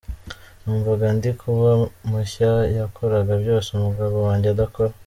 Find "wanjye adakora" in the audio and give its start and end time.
4.27-4.91